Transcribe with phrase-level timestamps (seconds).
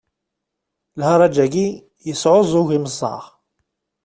[0.99, 1.67] Lharaǧ-agi
[2.07, 3.23] yesɛuẓẓug imeẓaɣ.